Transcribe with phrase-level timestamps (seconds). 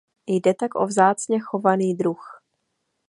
[0.27, 2.41] Jde tak o vzácně chovaný druh.